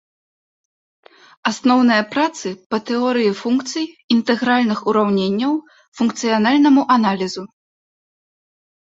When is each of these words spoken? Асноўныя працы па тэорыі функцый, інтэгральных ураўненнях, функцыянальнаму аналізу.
Асноўныя 1.51 2.03
працы 2.15 2.47
па 2.73 2.77
тэорыі 2.89 3.31
функцый, 3.43 3.85
інтэгральных 4.17 4.79
ураўненнях, 4.89 5.53
функцыянальнаму 6.03 6.81
аналізу. 7.01 7.43